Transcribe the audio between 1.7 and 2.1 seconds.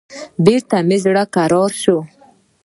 سو.